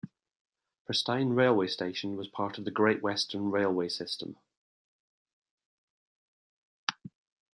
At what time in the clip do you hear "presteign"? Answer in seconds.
0.89-1.35